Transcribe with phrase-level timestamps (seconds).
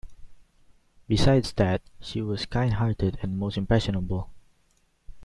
[1.07, 4.31] Besides that, she was kind-hearted and most impressionable.